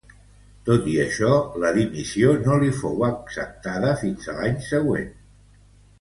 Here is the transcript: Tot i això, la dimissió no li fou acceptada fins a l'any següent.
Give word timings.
Tot 0.69 0.87
i 0.93 0.93
això, 1.01 1.29
la 1.65 1.73
dimissió 1.75 2.33
no 2.47 2.57
li 2.63 2.71
fou 2.79 3.07
acceptada 3.11 3.93
fins 4.03 4.31
a 4.35 4.39
l'any 4.39 4.57
següent. 4.73 5.13